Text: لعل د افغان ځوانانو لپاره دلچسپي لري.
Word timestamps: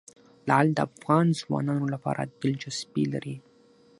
لعل 0.47 0.67
د 0.73 0.79
افغان 0.89 1.25
ځوانانو 1.41 1.85
لپاره 1.93 2.21
دلچسپي 2.41 3.03
لري. 3.13 3.35